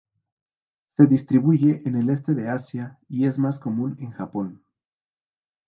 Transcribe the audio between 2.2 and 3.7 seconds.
de Asia, y es más